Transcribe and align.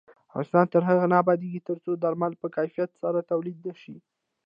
افغانستان 0.29 0.65
تر 0.73 0.81
هغو 0.89 1.05
نه 1.11 1.15
ابادیږي، 1.23 1.65
ترڅو 1.69 1.91
درمل 2.03 2.33
په 2.41 2.47
کیفیت 2.55 2.91
سره 3.01 3.27
تولید 3.31 3.57
نشي. 3.67 3.97